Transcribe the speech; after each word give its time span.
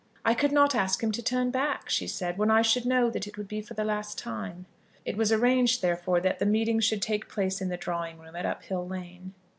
"I 0.25 0.33
could 0.33 0.51
not 0.51 0.73
ask 0.73 1.03
him 1.03 1.11
to 1.11 1.21
turn 1.21 1.51
back," 1.51 1.87
she 1.87 2.07
said, 2.07 2.39
"when 2.39 2.49
I 2.49 2.63
should 2.63 2.87
know 2.87 3.11
that 3.11 3.27
it 3.27 3.37
would 3.37 3.47
be 3.47 3.61
for 3.61 3.75
the 3.75 3.83
last 3.83 4.17
time." 4.17 4.65
It 5.05 5.15
was 5.15 5.31
arranged, 5.31 5.83
therefore, 5.83 6.19
that 6.21 6.39
the 6.39 6.45
meeting 6.47 6.79
should 6.79 7.03
take 7.03 7.29
place 7.29 7.61
in 7.61 7.69
the 7.69 7.77
drawing 7.77 8.17
room 8.17 8.35
at 8.35 8.47
Uphill 8.47 8.87
Lane. 8.87 9.35